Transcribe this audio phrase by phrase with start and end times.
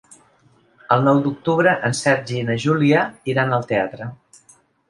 [0.95, 4.13] El nou d'octubre en Sergi i na Júlia iran al teatre.